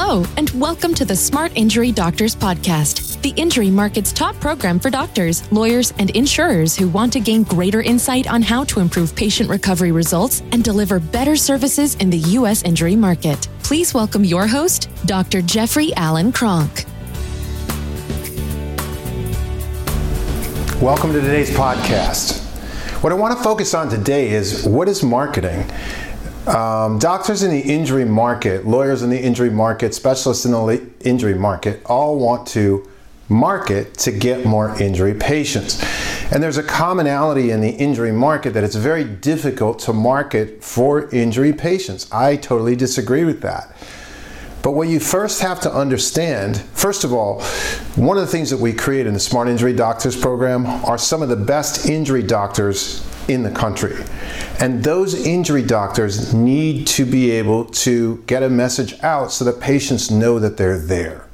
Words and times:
Hello, 0.00 0.24
and 0.36 0.48
welcome 0.50 0.94
to 0.94 1.04
the 1.04 1.16
Smart 1.16 1.50
Injury 1.56 1.90
Doctors 1.90 2.36
Podcast, 2.36 3.20
the 3.22 3.30
injury 3.30 3.68
market's 3.68 4.12
top 4.12 4.36
program 4.36 4.78
for 4.78 4.90
doctors, 4.90 5.50
lawyers, 5.50 5.92
and 5.98 6.10
insurers 6.10 6.76
who 6.76 6.88
want 6.88 7.12
to 7.14 7.20
gain 7.20 7.42
greater 7.42 7.82
insight 7.82 8.28
on 8.28 8.40
how 8.40 8.62
to 8.62 8.78
improve 8.78 9.16
patient 9.16 9.50
recovery 9.50 9.90
results 9.90 10.40
and 10.52 10.62
deliver 10.62 11.00
better 11.00 11.34
services 11.34 11.96
in 11.96 12.10
the 12.10 12.18
U.S. 12.38 12.62
injury 12.62 12.94
market. 12.94 13.48
Please 13.64 13.92
welcome 13.92 14.22
your 14.22 14.46
host, 14.46 14.88
Dr. 15.04 15.42
Jeffrey 15.42 15.92
Allen 15.96 16.30
Cronk. 16.30 16.84
Welcome 20.80 21.12
to 21.12 21.20
today's 21.20 21.50
podcast. 21.50 22.44
What 23.02 23.12
I 23.12 23.16
want 23.16 23.36
to 23.36 23.42
focus 23.42 23.74
on 23.74 23.88
today 23.88 24.30
is 24.30 24.64
what 24.64 24.88
is 24.88 25.02
marketing? 25.02 25.68
Um, 26.48 26.98
doctors 26.98 27.42
in 27.42 27.50
the 27.50 27.60
injury 27.60 28.06
market, 28.06 28.66
lawyers 28.66 29.02
in 29.02 29.10
the 29.10 29.20
injury 29.20 29.50
market, 29.50 29.94
specialists 29.94 30.46
in 30.46 30.52
the 30.52 30.90
injury 31.00 31.34
market 31.34 31.82
all 31.84 32.18
want 32.18 32.48
to 32.48 32.88
market 33.28 33.92
to 33.98 34.10
get 34.10 34.46
more 34.46 34.74
injury 34.80 35.12
patients. 35.12 35.82
And 36.32 36.42
there's 36.42 36.56
a 36.56 36.62
commonality 36.62 37.50
in 37.50 37.60
the 37.60 37.70
injury 37.70 38.12
market 38.12 38.54
that 38.54 38.64
it's 38.64 38.76
very 38.76 39.04
difficult 39.04 39.78
to 39.80 39.92
market 39.92 40.64
for 40.64 41.10
injury 41.10 41.52
patients. 41.52 42.10
I 42.10 42.36
totally 42.36 42.76
disagree 42.76 43.24
with 43.24 43.42
that. 43.42 43.74
But 44.62 44.72
what 44.72 44.88
you 44.88 45.00
first 45.00 45.40
have 45.42 45.60
to 45.60 45.72
understand, 45.72 46.60
first 46.72 47.04
of 47.04 47.12
all, 47.12 47.42
one 47.96 48.16
of 48.16 48.22
the 48.22 48.30
things 48.30 48.50
that 48.50 48.58
we 48.58 48.72
create 48.72 49.06
in 49.06 49.14
the 49.14 49.20
Smart 49.20 49.48
Injury 49.48 49.72
Doctors 49.72 50.16
program 50.16 50.66
are 50.66 50.98
some 50.98 51.22
of 51.22 51.28
the 51.28 51.36
best 51.36 51.88
injury 51.88 52.22
doctors 52.22 53.07
in 53.28 53.42
the 53.42 53.50
country. 53.50 53.96
And 54.58 54.82
those 54.82 55.14
injury 55.26 55.62
doctors 55.62 56.34
need 56.34 56.86
to 56.88 57.04
be 57.04 57.30
able 57.30 57.66
to 57.66 58.22
get 58.26 58.42
a 58.42 58.48
message 58.48 59.00
out 59.02 59.30
so 59.30 59.44
that 59.44 59.60
patients 59.60 60.10
know 60.10 60.38
that 60.38 60.56
they're 60.56 60.78
there. 60.78 61.26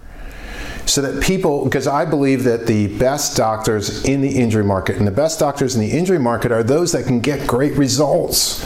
So 0.86 1.00
that 1.00 1.22
people, 1.22 1.64
because 1.64 1.86
I 1.86 2.04
believe 2.04 2.44
that 2.44 2.66
the 2.66 2.98
best 2.98 3.36
doctors 3.36 4.04
in 4.04 4.20
the 4.20 4.28
injury 4.28 4.64
market 4.64 4.96
and 4.96 5.06
the 5.06 5.12
best 5.12 5.38
doctors 5.38 5.74
in 5.74 5.80
the 5.80 5.90
injury 5.90 6.18
market 6.18 6.52
are 6.52 6.62
those 6.62 6.92
that 6.92 7.06
can 7.06 7.20
get 7.20 7.46
great 7.48 7.72
results. 7.72 8.60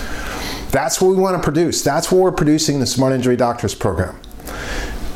That's 0.73 1.01
what 1.01 1.11
we 1.11 1.17
want 1.17 1.37
to 1.37 1.43
produce. 1.43 1.83
That's 1.83 2.11
what 2.11 2.21
we're 2.21 2.33
producing 2.33 2.81
the 2.81 2.87
Smart 2.87 3.13
Injury 3.13 3.37
Doctors 3.37 3.75
program. 3.75 4.21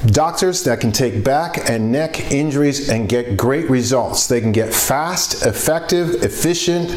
Doctors 0.07 0.65
that 0.65 0.81
can 0.81 0.93
take 0.93 1.25
back 1.25 1.69
and 1.69 1.93
neck 1.93 2.33
injuries 2.33 2.89
and 2.89 3.09
get 3.09 3.37
great 3.37 3.69
results. 3.69 4.29
They 4.29 4.41
can 4.41 4.53
get 4.53 4.73
fast, 4.73 5.45
effective, 5.45 6.23
efficient, 6.23 6.91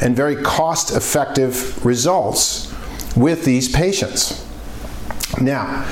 and 0.00 0.14
very 0.14 0.36
cost 0.36 0.94
effective 0.94 1.84
results 1.84 2.72
with 3.16 3.44
these 3.44 3.70
patients. 3.70 4.44
Now, 5.40 5.86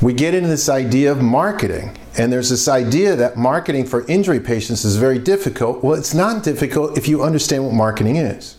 we 0.00 0.12
get 0.12 0.34
into 0.34 0.48
this 0.48 0.68
idea 0.68 1.10
of 1.10 1.20
marketing, 1.20 1.96
and 2.16 2.32
there's 2.32 2.50
this 2.50 2.68
idea 2.68 3.16
that 3.16 3.36
marketing 3.36 3.84
for 3.86 4.06
injury 4.06 4.40
patients 4.40 4.84
is 4.84 4.96
very 4.96 5.18
difficult. 5.18 5.82
Well, 5.82 5.98
it's 5.98 6.14
not 6.14 6.44
difficult 6.44 6.96
if 6.96 7.08
you 7.08 7.22
understand 7.22 7.64
what 7.64 7.74
marketing 7.74 8.16
is. 8.16 8.56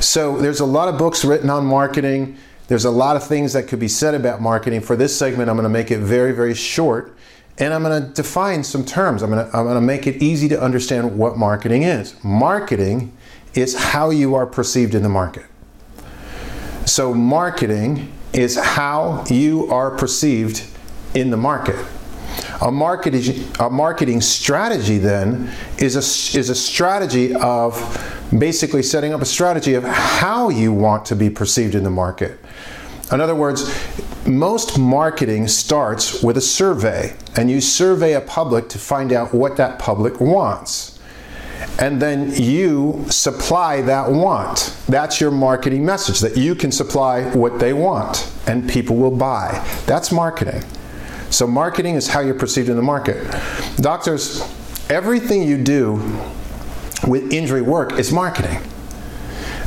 So, 0.00 0.38
there's 0.38 0.60
a 0.60 0.66
lot 0.66 0.88
of 0.88 0.98
books 0.98 1.24
written 1.24 1.50
on 1.50 1.64
marketing. 1.64 2.36
There's 2.68 2.84
a 2.84 2.90
lot 2.90 3.16
of 3.16 3.24
things 3.24 3.52
that 3.52 3.68
could 3.68 3.78
be 3.78 3.88
said 3.88 4.14
about 4.14 4.40
marketing. 4.40 4.80
For 4.80 4.96
this 4.96 5.16
segment, 5.16 5.48
I'm 5.48 5.56
going 5.56 5.64
to 5.64 5.70
make 5.70 5.90
it 5.90 5.98
very, 5.98 6.32
very 6.32 6.54
short 6.54 7.15
and 7.58 7.72
I'm 7.72 7.82
going 7.82 8.02
to 8.02 8.08
define 8.10 8.62
some 8.62 8.84
terms. 8.84 9.22
I'm 9.22 9.30
going, 9.30 9.48
to, 9.48 9.56
I'm 9.56 9.64
going 9.64 9.76
to 9.76 9.80
make 9.80 10.06
it 10.06 10.22
easy 10.22 10.48
to 10.48 10.60
understand 10.60 11.18
what 11.18 11.38
marketing 11.38 11.84
is. 11.84 12.14
Marketing 12.22 13.16
is 13.54 13.74
how 13.74 14.10
you 14.10 14.34
are 14.34 14.46
perceived 14.46 14.94
in 14.94 15.02
the 15.02 15.08
market. 15.08 15.46
So, 16.84 17.14
marketing 17.14 18.12
is 18.32 18.56
how 18.56 19.24
you 19.28 19.66
are 19.72 19.90
perceived 19.90 20.64
in 21.14 21.30
the 21.30 21.36
market. 21.36 21.76
A 22.60 22.70
marketing, 22.70 23.48
a 23.58 23.70
marketing 23.70 24.20
strategy 24.20 24.98
then 24.98 25.50
is 25.78 25.96
a, 25.96 26.38
is 26.38 26.50
a 26.50 26.54
strategy 26.54 27.34
of 27.34 27.74
basically 28.36 28.82
setting 28.82 29.14
up 29.14 29.20
a 29.20 29.26
strategy 29.26 29.74
of 29.74 29.84
how 29.84 30.48
you 30.48 30.72
want 30.72 31.06
to 31.06 31.16
be 31.16 31.30
perceived 31.30 31.74
in 31.74 31.82
the 31.82 31.90
market. 31.90 32.38
In 33.12 33.20
other 33.20 33.34
words, 33.34 33.70
most 34.26 34.78
marketing 34.78 35.46
starts 35.48 36.22
with 36.22 36.36
a 36.36 36.40
survey, 36.40 37.14
and 37.36 37.50
you 37.50 37.60
survey 37.60 38.14
a 38.14 38.20
public 38.20 38.68
to 38.70 38.78
find 38.78 39.12
out 39.12 39.32
what 39.32 39.56
that 39.56 39.78
public 39.78 40.20
wants 40.20 40.96
and 41.78 42.00
then 42.00 42.32
you 42.34 43.04
supply 43.08 43.82
that 43.82 44.10
want. 44.10 44.74
That's 44.88 45.20
your 45.20 45.30
marketing 45.30 45.84
message 45.84 46.20
that 46.20 46.36
you 46.36 46.54
can 46.54 46.72
supply 46.72 47.24
what 47.34 47.58
they 47.58 47.72
want 47.72 48.30
and 48.46 48.68
people 48.68 48.96
will 48.96 49.14
buy. 49.14 49.64
That's 49.86 50.10
marketing. 50.10 50.62
So, 51.30 51.46
marketing 51.46 51.96
is 51.96 52.08
how 52.08 52.20
you're 52.20 52.34
perceived 52.34 52.68
in 52.68 52.76
the 52.76 52.82
market. 52.82 53.26
Doctors, 53.76 54.40
everything 54.88 55.42
you 55.42 55.62
do 55.62 55.94
with 57.06 57.32
injury 57.32 57.62
work 57.62 57.98
is 57.98 58.12
marketing. 58.12 58.58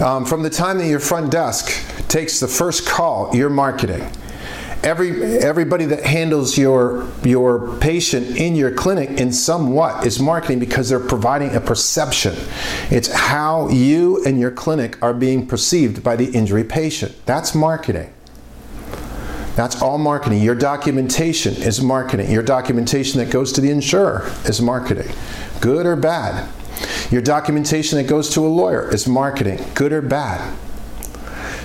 Um, 0.03 0.25
from 0.25 0.41
the 0.41 0.49
time 0.49 0.77
that 0.77 0.87
your 0.87 1.01
front 1.01 1.31
desk 1.31 1.85
takes 2.09 2.39
the 2.39 2.47
first 2.47 2.87
call, 2.87 3.35
you're 3.35 3.49
marketing 3.49 4.09
every 4.83 5.39
everybody 5.39 5.85
that 5.85 6.05
handles 6.05 6.57
your 6.57 7.07
your 7.23 7.77
patient 7.79 8.37
in 8.37 8.55
your 8.55 8.71
clinic 8.71 9.09
in 9.09 9.31
somewhat 9.31 10.05
is 10.05 10.19
marketing 10.19 10.59
because 10.59 10.89
they're 10.89 10.99
providing 10.99 11.55
a 11.55 11.59
perception. 11.59 12.35
It's 12.89 13.11
how 13.11 13.69
you 13.69 14.23
and 14.25 14.39
your 14.39 14.51
clinic 14.51 15.01
are 15.01 15.13
being 15.13 15.47
perceived 15.47 16.03
by 16.03 16.15
the 16.15 16.29
injury 16.31 16.63
patient. 16.63 17.15
That's 17.25 17.53
marketing. 17.53 18.13
That's 19.55 19.81
all 19.81 19.97
marketing. 19.97 20.41
Your 20.41 20.55
documentation 20.55 21.53
is 21.55 21.81
marketing. 21.81 22.31
Your 22.31 22.43
documentation 22.43 23.19
that 23.19 23.29
goes 23.29 23.51
to 23.53 23.61
the 23.61 23.71
insurer 23.71 24.31
is 24.45 24.61
marketing. 24.61 25.11
Good 25.59 25.85
or 25.85 25.97
bad. 25.97 26.49
Your 27.11 27.21
documentation 27.21 27.97
that 27.97 28.07
goes 28.07 28.29
to 28.35 28.45
a 28.45 28.47
lawyer 28.47 28.93
is 28.93 29.05
marketing. 29.05 29.59
Good 29.73 29.91
or 29.91 30.01
bad. 30.01 30.57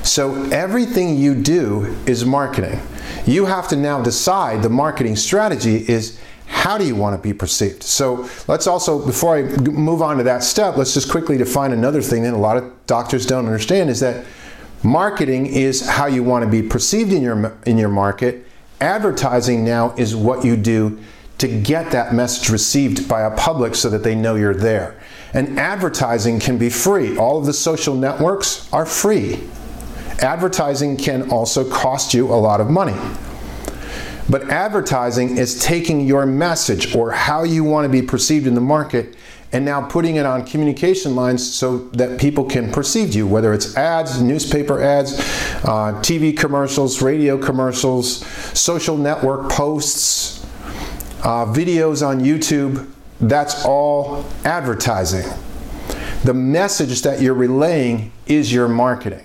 So 0.04 0.34
everything 0.50 1.16
you 1.16 1.34
do 1.34 1.96
is 2.06 2.26
marketing. 2.26 2.80
You 3.24 3.46
have 3.46 3.68
to 3.68 3.76
now 3.76 4.02
decide 4.02 4.62
the 4.62 4.68
marketing 4.68 5.16
strategy 5.16 5.76
is 5.88 6.20
how 6.46 6.76
do 6.76 6.86
you 6.86 6.94
want 6.94 7.16
to 7.16 7.22
be 7.22 7.32
perceived? 7.32 7.82
So 7.82 8.28
let's 8.46 8.66
also, 8.66 9.04
before 9.04 9.36
I 9.36 9.42
move 9.42 10.02
on 10.02 10.18
to 10.18 10.22
that 10.24 10.44
step, 10.44 10.76
let's 10.76 10.92
just 10.92 11.10
quickly 11.10 11.38
define 11.38 11.72
another 11.72 12.02
thing 12.02 12.22
that 12.24 12.34
a 12.34 12.36
lot 12.36 12.58
of 12.58 12.86
doctors 12.86 13.24
don't 13.24 13.46
understand 13.46 13.88
is 13.88 14.00
that 14.00 14.26
marketing 14.82 15.46
is 15.46 15.88
how 15.88 16.04
you 16.04 16.22
want 16.22 16.44
to 16.44 16.50
be 16.50 16.62
perceived 16.62 17.10
in 17.10 17.22
your 17.22 17.56
in 17.64 17.78
your 17.78 17.88
market. 17.88 18.46
Advertising 18.82 19.64
now 19.64 19.94
is 19.96 20.14
what 20.14 20.44
you 20.44 20.54
do 20.54 21.02
to 21.38 21.48
get 21.48 21.90
that 21.92 22.12
message 22.12 22.50
received 22.50 23.08
by 23.08 23.22
a 23.22 23.36
public 23.36 23.74
so 23.74 23.88
that 23.88 24.02
they 24.02 24.14
know 24.14 24.34
you're 24.34 24.54
there. 24.54 25.00
And 25.32 25.58
advertising 25.58 26.40
can 26.40 26.58
be 26.58 26.68
free. 26.68 27.16
All 27.16 27.38
of 27.38 27.46
the 27.46 27.54
social 27.54 27.94
networks 27.94 28.70
are 28.72 28.84
free 28.84 29.40
advertising 30.20 30.96
can 30.96 31.30
also 31.30 31.68
cost 31.68 32.14
you 32.14 32.26
a 32.26 32.36
lot 32.36 32.60
of 32.60 32.70
money. 32.70 32.96
But 34.28 34.48
advertising 34.48 35.36
is 35.36 35.60
taking 35.60 36.00
your 36.00 36.24
message 36.24 36.94
or 36.94 37.10
how 37.10 37.42
you 37.42 37.62
want 37.62 37.84
to 37.84 37.88
be 37.90 38.00
perceived 38.00 38.46
in 38.46 38.54
the 38.54 38.60
market 38.60 39.16
and 39.52 39.64
now 39.64 39.86
putting 39.86 40.16
it 40.16 40.26
on 40.26 40.44
communication 40.44 41.14
lines 41.14 41.54
so 41.54 41.78
that 41.90 42.18
people 42.18 42.44
can 42.44 42.72
perceive 42.72 43.14
you, 43.14 43.26
whether 43.26 43.52
it's 43.52 43.76
ads, 43.76 44.20
newspaper 44.20 44.82
ads, 44.82 45.20
uh, 45.64 45.92
TV 46.02 46.36
commercials, 46.36 47.00
radio 47.00 47.38
commercials, 47.38 48.26
social 48.58 48.96
network 48.96 49.48
posts, 49.50 50.44
uh, 51.22 51.46
videos 51.46 52.04
on 52.04 52.20
YouTube. 52.20 52.90
That's 53.20 53.64
all 53.64 54.24
advertising. 54.44 55.30
The 56.24 56.34
message 56.34 57.02
that 57.02 57.20
you're 57.20 57.34
relaying 57.34 58.10
is 58.26 58.52
your 58.52 58.66
marketing. 58.66 59.24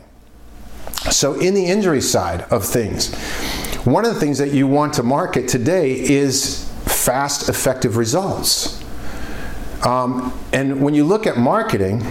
So, 1.12 1.34
in 1.40 1.54
the 1.54 1.66
injury 1.66 2.02
side 2.02 2.42
of 2.52 2.64
things, 2.66 3.14
one 3.84 4.06
of 4.06 4.14
the 4.14 4.20
things 4.20 4.38
that 4.38 4.52
you 4.52 4.68
want 4.68 4.94
to 4.96 5.04
market 5.04 5.48
today 5.48 6.00
is 6.00 6.70
fast, 6.86 7.50
effective 7.50 7.98
results. 7.98 8.84
Um, 9.86 10.38
and 10.54 10.82
when 10.82 10.94
you 10.94 11.04
look 11.04 11.26
at 11.26 11.38
marketing, 11.38 12.04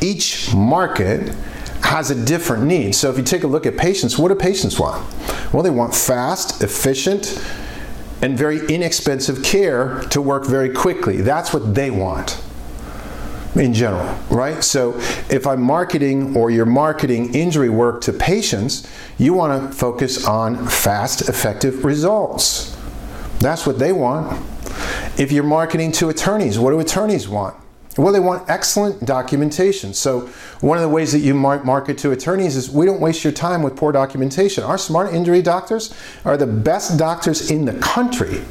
each 0.00 0.54
market 0.54 1.34
has 1.82 2.10
a 2.10 2.24
different 2.24 2.64
need. 2.64 2.94
So, 2.94 3.10
if 3.10 3.18
you 3.18 3.24
take 3.24 3.42
a 3.42 3.48
look 3.48 3.66
at 3.66 3.76
patients, 3.76 4.16
what 4.16 4.28
do 4.28 4.36
patients 4.36 4.78
want? 4.78 5.04
Well, 5.52 5.62
they 5.62 5.70
want 5.70 5.94
fast, 5.94 6.62
efficient, 6.62 7.42
and 8.22 8.38
very 8.38 8.64
inexpensive 8.68 9.42
care 9.42 10.02
to 10.10 10.22
work 10.22 10.46
very 10.46 10.70
quickly. 10.70 11.20
That's 11.20 11.52
what 11.52 11.74
they 11.74 11.90
want 11.90 12.40
in 13.54 13.74
general, 13.74 14.18
right? 14.30 14.64
So 14.64 14.94
if 15.30 15.46
I'm 15.46 15.60
marketing 15.60 16.36
or 16.36 16.50
you're 16.50 16.66
marketing 16.66 17.34
injury 17.34 17.68
work 17.68 18.00
to 18.02 18.12
patients, 18.12 18.88
you 19.18 19.34
want 19.34 19.70
to 19.70 19.76
focus 19.76 20.26
on 20.26 20.66
fast, 20.66 21.28
effective 21.28 21.84
results. 21.84 22.76
That's 23.40 23.66
what 23.66 23.78
they 23.78 23.92
want. 23.92 24.40
If 25.18 25.32
you're 25.32 25.44
marketing 25.44 25.92
to 25.92 26.08
attorneys, 26.08 26.58
what 26.58 26.70
do 26.70 26.80
attorneys 26.80 27.28
want? 27.28 27.56
Well, 27.98 28.12
they 28.12 28.20
want 28.20 28.48
excellent 28.48 29.04
documentation. 29.04 29.92
So, 29.92 30.30
one 30.62 30.78
of 30.78 30.82
the 30.82 30.88
ways 30.88 31.12
that 31.12 31.18
you 31.18 31.34
market 31.34 31.98
to 31.98 32.12
attorneys 32.12 32.56
is 32.56 32.70
we 32.70 32.86
don't 32.86 33.00
waste 33.00 33.22
your 33.22 33.34
time 33.34 33.62
with 33.62 33.76
poor 33.76 33.92
documentation. 33.92 34.64
Our 34.64 34.78
smart 34.78 35.12
injury 35.12 35.42
doctors 35.42 35.92
are 36.24 36.38
the 36.38 36.46
best 36.46 36.98
doctors 36.98 37.50
in 37.50 37.66
the 37.66 37.74
country 37.80 38.42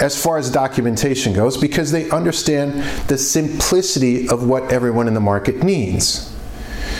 as 0.00 0.20
far 0.20 0.38
as 0.38 0.50
documentation 0.50 1.32
goes 1.32 1.56
because 1.56 1.90
they 1.90 2.08
understand 2.10 2.82
the 3.08 3.18
simplicity 3.18 4.28
of 4.28 4.46
what 4.46 4.72
everyone 4.72 5.08
in 5.08 5.14
the 5.14 5.20
market 5.20 5.62
needs. 5.62 6.34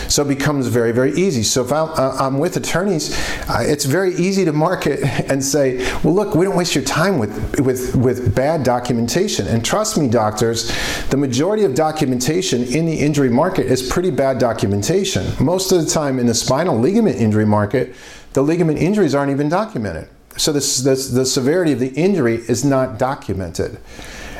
So 0.08 0.22
it 0.22 0.28
becomes 0.28 0.68
very, 0.68 0.92
very 0.92 1.12
easy. 1.12 1.42
So 1.42 1.64
if 1.64 1.70
I'm, 1.70 1.88
uh, 1.90 2.16
I'm 2.18 2.38
with 2.38 2.56
attorneys, 2.56 3.14
uh, 3.48 3.58
it's 3.60 3.84
very 3.84 4.14
easy 4.14 4.44
to 4.46 4.52
market 4.52 5.00
and 5.30 5.44
say, 5.44 5.78
well, 6.02 6.14
look, 6.14 6.34
we 6.34 6.46
don't 6.46 6.56
waste 6.56 6.74
your 6.74 6.84
time 6.84 7.18
with, 7.18 7.60
with, 7.60 7.94
with 7.94 8.34
bad 8.34 8.62
documentation. 8.62 9.46
And 9.46 9.64
trust 9.64 9.98
me, 9.98 10.08
doctors, 10.08 10.72
the 11.10 11.16
majority 11.16 11.64
of 11.64 11.74
documentation 11.74 12.64
in 12.64 12.86
the 12.86 12.94
injury 12.94 13.28
market 13.28 13.66
is 13.66 13.86
pretty 13.86 14.10
bad 14.10 14.38
documentation. 14.38 15.26
Most 15.44 15.72
of 15.72 15.84
the 15.84 15.90
time 15.90 16.18
in 16.18 16.26
the 16.26 16.34
spinal 16.34 16.78
ligament 16.78 17.16
injury 17.16 17.46
market, 17.46 17.94
the 18.32 18.42
ligament 18.42 18.78
injuries 18.78 19.14
aren't 19.14 19.30
even 19.30 19.48
documented. 19.48 20.08
So 20.38 20.52
this, 20.52 20.79
this, 20.79 21.08
the 21.08 21.26
severity 21.26 21.73
of 21.73 21.81
the 21.81 21.90
injury 21.90 22.37
is 22.37 22.64
not 22.64 22.99
documented. 22.99 23.79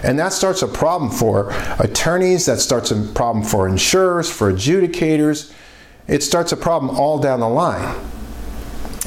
And 0.03 0.19
that 0.19 0.33
starts 0.33 0.63
a 0.63 0.69
problem 0.69 1.11
for 1.11 1.51
attorneys, 1.81 2.47
that 2.47 2.61
starts 2.61 2.93
a 2.93 3.03
problem 3.15 3.45
for 3.45 3.69
insurers, 3.69 4.31
for 4.31 4.53
adjudicators. 4.53 5.53
It 6.07 6.23
starts 6.23 6.53
a 6.53 6.57
problem 6.57 6.97
all 6.97 7.19
down 7.19 7.41
the 7.41 7.49
line. 7.49 7.97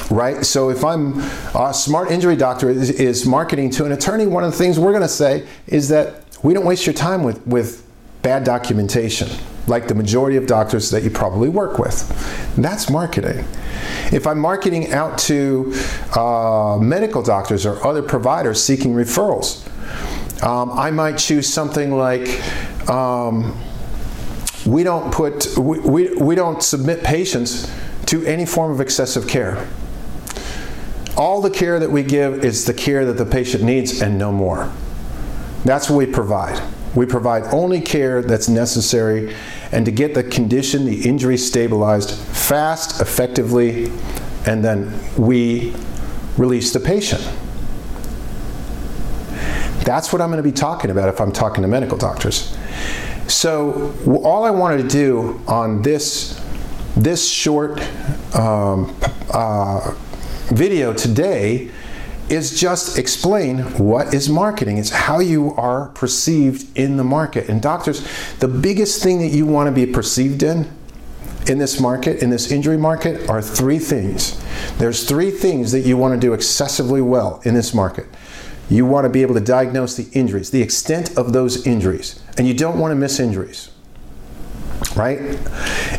Right? 0.10 0.46
So 0.46 0.70
if 0.70 0.84
I'm 0.84 1.20
a 1.56 1.74
smart 1.74 2.12
injury 2.12 2.36
doctor 2.36 2.70
is, 2.70 2.90
is 2.90 3.26
marketing 3.26 3.70
to 3.72 3.86
an 3.86 3.94
attorney, 3.94 4.28
one 4.28 4.44
of 4.44 4.52
the 4.52 4.58
things 4.58 4.78
we're 4.78 4.92
going 4.92 5.02
to 5.02 5.08
say 5.08 5.48
is 5.68 5.88
that 5.90 6.26
we 6.44 6.54
don't 6.54 6.66
waste 6.66 6.86
your 6.86 6.94
time 6.94 7.24
with, 7.24 7.46
with 7.48 7.88
bad 8.22 8.44
documentation, 8.44 9.30
like 9.68 9.88
the 9.88 9.96
majority 9.96 10.38
of 10.38 10.48
doctors 10.48 10.90
that 10.92 11.04
you 11.04 11.10
probably 11.10 11.50
work 11.50 11.78
with. 11.78 12.08
That's 12.56 12.90
marketing. 12.90 13.46
If 14.12 14.28
I'm 14.28 14.40
marketing 14.40 14.92
out 14.92 15.18
to 15.19 15.74
uh, 16.16 16.78
medical 16.81 17.22
doctors 17.22 17.66
or 17.66 17.86
other 17.86 18.02
providers 18.02 18.63
seeking 18.63 18.94
referrals, 18.94 19.68
um, 20.44 20.72
I 20.72 20.92
might 20.92 21.18
choose 21.18 21.48
something 21.48 21.92
like 21.92 22.28
um, 22.90 23.58
we 24.66 24.84
don't 24.84 25.13
put 25.13 25.58
we, 25.58 25.80
we, 25.80 26.16
we 26.16 26.36
don't 26.36 26.62
submit 26.62 27.04
patients 27.04 27.72
to 28.07 28.25
any 28.25 28.46
form 28.46 28.72
of 28.72 28.81
excessive 28.81 29.28
care. 29.28 29.68
All 31.18 31.42
the 31.42 31.50
care 31.50 31.80
that 31.80 31.92
we 31.92 32.04
give 32.04 32.44
is 32.44 32.66
the 32.66 32.74
care 32.74 33.06
that 33.06 33.18
the 33.18 33.25
patient 33.25 33.64
needs 33.64 34.02
and 34.02 34.18
no 34.18 34.31
more. 34.31 34.72
That's 35.64 35.90
what 35.90 35.98
we 35.98 36.06
provide. 36.07 36.62
We 36.96 37.06
provide 37.06 37.44
only 37.54 37.80
care 37.80 38.22
that's 38.22 38.50
necessary 38.50 39.34
and 39.72 39.86
to 39.86 39.92
get 39.92 40.14
the 40.14 40.24
condition, 40.24 40.86
the 40.86 41.08
injury 41.08 41.38
stabilized 41.38 42.12
fast, 42.12 43.02
effectively, 43.02 43.92
and 44.46 44.64
then 44.64 45.00
we 45.18 45.74
release 46.38 46.74
the 46.74 46.80
patient. 46.80 47.22
That's 49.84 50.14
what 50.14 50.22
I'm 50.22 50.30
going 50.30 50.44
to 50.44 50.44
be 50.44 50.52
talking 50.52 50.92
about 50.92 51.10
if 51.10 51.20
I'm 51.20 51.32
talking 51.32 51.62
to 51.62 51.68
medical 51.68 51.98
doctors. 51.98 52.56
So 53.28 53.94
all 54.24 54.44
I 54.44 54.52
wanted 54.52 54.84
to 54.84 54.88
do 54.90 55.42
on 55.48 55.82
this 55.82 56.40
this 56.98 57.28
short 57.28 57.82
um, 58.36 58.96
uh, 59.34 59.96
video 60.50 60.94
today 60.94 61.72
is 62.31 62.60
just 62.60 62.98
explain 62.98 63.60
what 63.78 64.13
is 64.13 64.30
marketing. 64.30 64.78
It's 64.78 64.89
how 64.89 65.19
you 65.19 65.54
are 65.56 65.89
perceived 65.89 66.78
in 66.78 66.98
the 66.98 67.04
market. 67.04 67.50
And 67.50 67.62
doctors, 67.62 68.07
the 68.39 68.48
biggest 68.48 69.04
thing 69.04 69.19
that 69.19 69.28
you 69.28 69.45
want 69.45 69.68
to 69.68 69.72
be 69.72 69.92
perceived 69.92 70.42
in 70.42 70.69
in 71.48 71.57
this 71.57 71.80
market, 71.80 72.22
in 72.22 72.30
this 72.30 72.51
injury 72.51 72.78
market, 72.78 73.28
are 73.30 73.42
three 73.42 73.80
things. 73.80 74.42
There's 74.78 75.07
three 75.07 75.31
things 75.31 75.72
that 75.72 75.81
you 75.81 75.98
want 75.98 76.13
to 76.13 76.19
do 76.19 76.33
excessively 76.33 77.01
well 77.01 77.42
in 77.44 77.54
this 77.56 77.74
market. 77.74 78.06
You 78.69 78.86
want 78.86 79.06
to 79.06 79.10
be 79.10 79.22
able 79.24 79.33
to 79.33 79.42
diagnose 79.42 79.98
the 79.98 80.07
injuries, 80.18 80.51
the 80.51 80.62
extent 80.62 81.18
of 81.18 81.33
those 81.33 81.66
injuries, 81.68 82.22
and 82.38 82.48
you 82.48 82.54
don't 82.54 82.80
want 82.80 82.92
to 82.92 82.95
miss 82.95 83.19
injuries. 83.19 83.69
Right? 84.95 85.19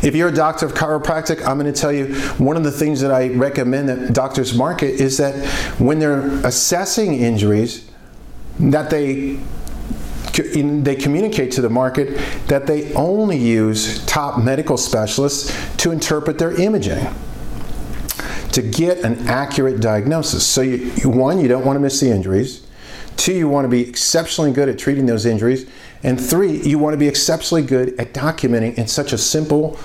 If 0.03 0.13
you're 0.15 0.29
a 0.29 0.33
doctor 0.33 0.65
of 0.65 0.73
chiropractic, 0.73 1.45
I'm 1.47 1.57
going 1.57 1.71
to 1.71 1.79
tell 1.79 1.91
you 1.91 2.15
one 2.37 2.57
of 2.57 2.63
the 2.63 2.71
things 2.71 3.01
that 3.01 3.11
I 3.11 3.29
recommend 3.29 3.89
that 3.89 4.13
doctors 4.13 4.53
market 4.53 4.95
is 4.95 5.17
that 5.17 5.35
when 5.79 5.99
they're 5.99 6.27
assessing 6.45 7.15
injuries, 7.15 7.89
that 8.59 8.89
they 8.89 9.39
they 10.33 10.95
communicate 10.95 11.51
to 11.51 11.61
the 11.61 11.69
market 11.69 12.17
that 12.47 12.65
they 12.65 12.91
only 12.95 13.37
use 13.37 14.03
top 14.05 14.41
medical 14.41 14.77
specialists 14.77 15.55
to 15.77 15.91
interpret 15.91 16.39
their 16.39 16.59
imaging 16.59 17.05
to 18.53 18.61
get 18.61 18.99
an 18.99 19.27
accurate 19.27 19.81
diagnosis. 19.81 20.45
So, 20.45 20.61
you, 20.61 21.09
one, 21.09 21.39
you 21.39 21.47
don't 21.47 21.65
want 21.65 21.75
to 21.75 21.79
miss 21.79 21.99
the 21.99 22.09
injuries. 22.09 22.65
Two, 23.17 23.33
you 23.33 23.47
want 23.47 23.65
to 23.65 23.69
be 23.69 23.87
exceptionally 23.87 24.51
good 24.51 24.69
at 24.69 24.77
treating 24.77 25.05
those 25.05 25.25
injuries. 25.25 25.69
And 26.03 26.19
three, 26.19 26.61
you 26.61 26.77
want 26.77 26.93
to 26.93 26.97
be 26.97 27.07
exceptionally 27.07 27.63
good 27.63 27.97
at 27.99 28.13
documenting 28.13 28.77
in 28.77 28.87
such 28.87 29.13
a 29.13 29.17
simple, 29.17 29.79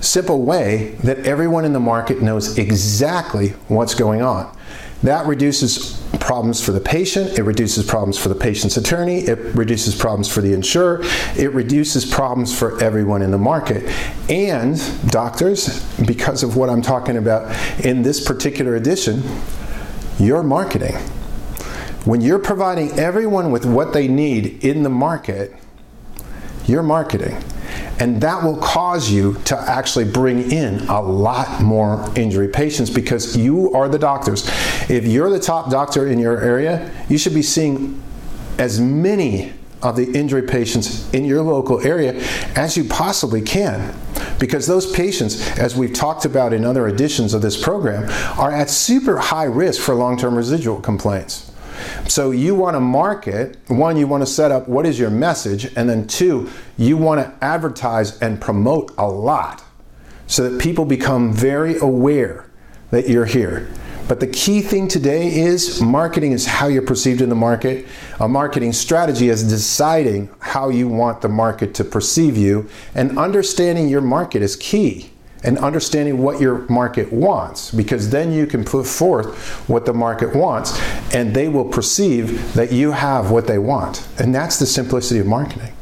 simple 0.00 0.42
way 0.42 0.96
that 1.02 1.18
everyone 1.26 1.64
in 1.64 1.72
the 1.72 1.80
market 1.80 2.22
knows 2.22 2.56
exactly 2.56 3.50
what's 3.68 3.94
going 3.94 4.22
on. 4.22 4.56
That 5.02 5.26
reduces 5.26 6.00
problems 6.18 6.64
for 6.64 6.72
the 6.72 6.80
patient, 6.80 7.38
it 7.38 7.42
reduces 7.42 7.84
problems 7.84 8.16
for 8.16 8.30
the 8.30 8.34
patient's 8.34 8.78
attorney, 8.78 9.18
it 9.18 9.38
reduces 9.54 9.94
problems 9.94 10.32
for 10.32 10.40
the 10.40 10.54
insurer, 10.54 11.02
it 11.36 11.52
reduces 11.52 12.06
problems 12.06 12.58
for 12.58 12.82
everyone 12.82 13.20
in 13.20 13.30
the 13.30 13.36
market. 13.36 13.84
And 14.30 14.80
doctors, 15.10 15.84
because 16.06 16.42
of 16.42 16.56
what 16.56 16.70
I'm 16.70 16.80
talking 16.80 17.18
about 17.18 17.54
in 17.84 18.00
this 18.00 18.24
particular 18.24 18.76
edition, 18.76 19.22
your 20.18 20.42
marketing. 20.42 20.94
When 22.06 22.20
you're 22.20 22.38
providing 22.38 22.98
everyone 22.98 23.50
with 23.50 23.66
what 23.66 23.92
they 23.92 24.08
need 24.08 24.64
in 24.64 24.84
the 24.84 24.90
market, 24.90 25.54
you're 26.66 26.82
marketing. 26.82 27.42
And 27.98 28.20
that 28.22 28.42
will 28.42 28.56
cause 28.56 29.10
you 29.10 29.34
to 29.44 29.56
actually 29.56 30.04
bring 30.04 30.50
in 30.50 30.80
a 30.88 31.00
lot 31.00 31.60
more 31.60 32.10
injury 32.16 32.48
patients 32.48 32.90
because 32.90 33.36
you 33.36 33.72
are 33.72 33.88
the 33.88 33.98
doctors. 33.98 34.48
If 34.88 35.06
you're 35.06 35.30
the 35.30 35.40
top 35.40 35.70
doctor 35.70 36.08
in 36.08 36.18
your 36.18 36.40
area, 36.40 36.90
you 37.08 37.18
should 37.18 37.34
be 37.34 37.42
seeing 37.42 38.02
as 38.58 38.80
many 38.80 39.52
of 39.82 39.96
the 39.96 40.10
injury 40.12 40.42
patients 40.42 41.12
in 41.12 41.24
your 41.24 41.42
local 41.42 41.86
area 41.86 42.14
as 42.56 42.76
you 42.76 42.84
possibly 42.84 43.42
can. 43.42 43.94
Because 44.38 44.66
those 44.66 44.90
patients, 44.90 45.56
as 45.58 45.76
we've 45.76 45.92
talked 45.92 46.24
about 46.24 46.52
in 46.52 46.64
other 46.64 46.88
editions 46.88 47.34
of 47.34 47.42
this 47.42 47.62
program, 47.62 48.04
are 48.38 48.50
at 48.50 48.70
super 48.70 49.18
high 49.18 49.44
risk 49.44 49.80
for 49.80 49.94
long 49.94 50.16
term 50.16 50.34
residual 50.34 50.80
complaints. 50.80 51.52
So 52.08 52.30
you 52.30 52.54
want 52.54 52.74
to 52.74 52.80
market, 52.80 53.58
one, 53.68 53.96
you 53.96 54.06
want 54.06 54.22
to 54.22 54.26
set 54.26 54.52
up 54.52 54.68
what 54.68 54.86
is 54.86 54.98
your 54.98 55.10
message, 55.10 55.72
and 55.76 55.88
then 55.88 56.06
two, 56.06 56.50
you 56.76 56.96
want 56.96 57.20
to 57.20 57.44
advertise 57.44 58.20
and 58.20 58.40
promote 58.40 58.92
a 58.98 59.06
lot 59.06 59.64
so 60.26 60.48
that 60.48 60.60
people 60.60 60.84
become 60.84 61.32
very 61.32 61.78
aware 61.78 62.48
that 62.90 63.08
you're 63.08 63.24
here. 63.24 63.68
But 64.06 64.20
the 64.20 64.26
key 64.26 64.60
thing 64.60 64.86
today 64.86 65.34
is 65.34 65.80
marketing 65.80 66.32
is 66.32 66.44
how 66.44 66.66
you're 66.66 66.82
perceived 66.82 67.22
in 67.22 67.30
the 67.30 67.34
market. 67.34 67.86
A 68.20 68.28
marketing 68.28 68.74
strategy 68.74 69.30
is 69.30 69.42
deciding 69.42 70.28
how 70.40 70.68
you 70.68 70.88
want 70.88 71.22
the 71.22 71.28
market 71.30 71.74
to 71.76 71.84
perceive 71.84 72.36
you, 72.36 72.68
and 72.94 73.18
understanding 73.18 73.88
your 73.88 74.02
market 74.02 74.42
is 74.42 74.56
key 74.56 75.10
and 75.44 75.58
understanding 75.58 76.18
what 76.18 76.40
your 76.40 76.66
market 76.68 77.12
wants 77.12 77.70
because 77.70 78.10
then 78.10 78.32
you 78.32 78.46
can 78.46 78.64
put 78.64 78.86
forth 78.86 79.36
what 79.68 79.84
the 79.84 79.92
market 79.92 80.34
wants 80.34 80.80
and 81.14 81.34
they 81.34 81.48
will 81.48 81.66
perceive 81.66 82.54
that 82.54 82.72
you 82.72 82.92
have 82.92 83.30
what 83.30 83.46
they 83.46 83.58
want. 83.58 84.06
And 84.18 84.34
that's 84.34 84.58
the 84.58 84.66
simplicity 84.66 85.20
of 85.20 85.26
marketing. 85.26 85.72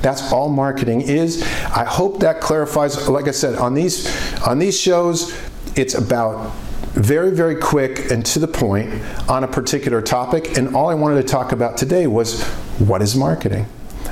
That's 0.00 0.32
all 0.32 0.48
marketing 0.48 1.00
is. 1.00 1.42
I 1.74 1.84
hope 1.84 2.20
that 2.20 2.40
clarifies 2.40 3.08
like 3.08 3.26
I 3.26 3.32
said 3.32 3.56
on 3.56 3.74
these 3.74 4.06
on 4.46 4.58
these 4.58 4.78
shows 4.78 5.36
it's 5.76 5.94
about 5.94 6.54
very 6.92 7.32
very 7.32 7.56
quick 7.56 8.10
and 8.10 8.24
to 8.26 8.38
the 8.38 8.48
point 8.48 8.92
on 9.28 9.44
a 9.44 9.48
particular 9.48 10.00
topic 10.00 10.56
and 10.56 10.74
all 10.74 10.88
I 10.88 10.94
wanted 10.94 11.20
to 11.22 11.28
talk 11.28 11.52
about 11.52 11.76
today 11.76 12.06
was 12.06 12.42
what 12.78 13.02
is 13.02 13.16
marketing? 13.16 13.66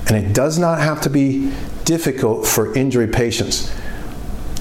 And 0.09 0.17
it 0.17 0.33
does 0.33 0.59
not 0.59 0.81
have 0.81 1.01
to 1.03 1.11
be 1.11 1.53
difficult 1.85 2.47
for 2.47 2.75
injury 2.75 3.07
patients. 3.07 3.73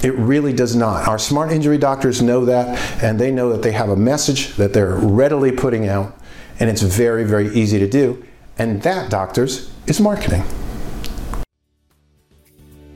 It 0.02 0.14
really 0.14 0.52
does 0.52 0.76
not. 0.76 1.08
Our 1.08 1.18
smart 1.18 1.50
injury 1.52 1.78
doctors 1.78 2.22
know 2.22 2.44
that, 2.44 3.02
and 3.02 3.18
they 3.18 3.30
know 3.30 3.50
that 3.52 3.62
they 3.62 3.72
have 3.72 3.88
a 3.88 3.96
message 3.96 4.54
that 4.56 4.72
they're 4.72 4.94
readily 4.94 5.52
putting 5.52 5.88
out, 5.88 6.16
and 6.60 6.70
it's 6.70 6.82
very, 6.82 7.24
very 7.24 7.48
easy 7.54 7.78
to 7.78 7.88
do. 7.88 8.24
And 8.58 8.82
that, 8.82 9.10
doctors, 9.10 9.70
is 9.86 10.00
marketing. 10.00 10.44